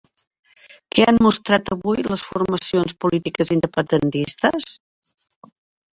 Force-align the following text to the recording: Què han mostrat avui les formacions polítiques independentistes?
Què 0.95 1.05
han 1.11 1.19
mostrat 1.25 1.69
avui 1.75 2.01
les 2.09 2.25
formacions 2.29 2.95
polítiques 3.07 3.53
independentistes? 3.59 4.71